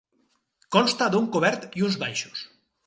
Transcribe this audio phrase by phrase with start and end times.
[0.77, 2.47] Consta d'un cobert i uns baixos.